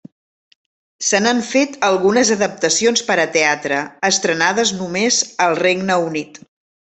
Se 1.07 1.19
n'han 1.25 1.41
fet 1.49 1.75
algunes 1.89 2.31
adaptacions 2.37 3.05
per 3.11 3.17
a 3.25 3.27
teatre, 3.37 3.83
estrenades 4.11 4.73
només 4.81 5.23
al 5.47 5.57
Regne 5.63 5.99
Unit. 6.09 6.43